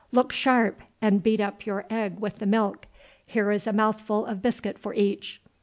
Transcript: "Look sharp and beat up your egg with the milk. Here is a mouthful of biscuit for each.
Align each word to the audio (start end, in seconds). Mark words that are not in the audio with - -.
"Look 0.11 0.33
sharp 0.33 0.81
and 0.99 1.21
beat 1.21 1.39
up 1.39 1.63
your 1.67 1.85
egg 1.91 2.17
with 2.19 2.37
the 2.37 2.47
milk. 2.47 2.87
Here 3.23 3.51
is 3.51 3.67
a 3.67 3.71
mouthful 3.71 4.25
of 4.25 4.41
biscuit 4.41 4.79
for 4.79 4.95
each. 4.95 5.39